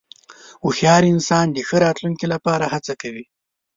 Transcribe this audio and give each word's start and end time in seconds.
هوښیار 0.63 1.03
انسان 1.13 1.45
د 1.51 1.57
ښه 1.67 1.77
راتلونکې 1.85 2.25
لپاره 2.33 2.65
هڅه 2.73 2.93
کوي. 3.01 3.25